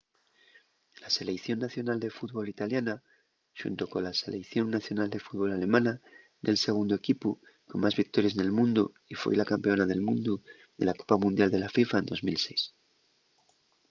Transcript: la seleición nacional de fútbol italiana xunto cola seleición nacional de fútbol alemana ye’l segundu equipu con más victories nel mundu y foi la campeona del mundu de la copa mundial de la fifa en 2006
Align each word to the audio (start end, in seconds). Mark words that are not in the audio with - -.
la 1.03 1.09
seleición 1.11 1.59
nacional 1.67 1.97
de 2.03 2.15
fútbol 2.17 2.45
italiana 2.55 2.95
xunto 3.59 3.83
cola 3.93 4.19
seleición 4.23 4.65
nacional 4.77 5.07
de 5.11 5.23
fútbol 5.25 5.51
alemana 5.57 5.93
ye’l 6.43 6.63
segundu 6.65 6.93
equipu 6.95 7.29
con 7.69 7.77
más 7.83 7.97
victories 8.01 8.37
nel 8.37 8.55
mundu 8.57 8.83
y 9.11 9.13
foi 9.21 9.33
la 9.37 9.49
campeona 9.51 9.85
del 9.87 10.05
mundu 10.07 10.33
de 10.79 10.83
la 10.87 10.97
copa 10.99 11.17
mundial 11.25 11.49
de 11.51 11.59
la 11.63 11.73
fifa 11.75 11.95
en 11.99 12.05
2006 12.11 12.61